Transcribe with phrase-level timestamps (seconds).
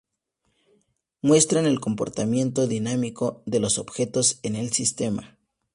[1.21, 5.37] Muestran el comportamiento dinámico de los objetos en el sistema.